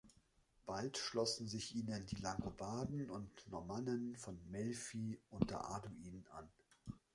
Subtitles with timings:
[0.65, 6.49] Bald schlossen sich ihnen die Langobarden und Normannen von Melfi unter Arduin an.